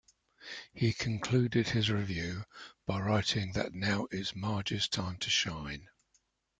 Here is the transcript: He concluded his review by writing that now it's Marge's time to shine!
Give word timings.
He 0.73 0.93
concluded 0.93 1.67
his 1.69 1.91
review 1.91 2.45
by 2.87 3.01
writing 3.01 3.51
that 3.51 3.75
now 3.75 4.07
it's 4.09 4.35
Marge's 4.35 4.87
time 4.87 5.17
to 5.19 5.29
shine! 5.29 5.89